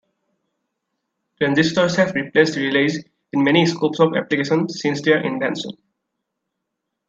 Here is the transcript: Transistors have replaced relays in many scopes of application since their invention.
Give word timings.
Transistors 1.37 1.95
have 1.95 2.15
replaced 2.15 2.55
relays 2.57 3.03
in 3.33 3.43
many 3.43 3.67
scopes 3.67 3.99
of 3.99 4.15
application 4.17 4.67
since 4.67 4.99
their 5.03 5.23
invention. 5.23 5.73